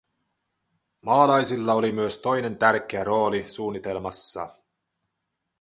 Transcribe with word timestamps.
Maalaisilla 1.01 1.73
oli 1.73 1.91
myös 1.91 2.17
toinen 2.19 2.57
tärkeä 2.57 3.03
rooli 3.03 3.47
suunnitelmassa. 3.49 4.57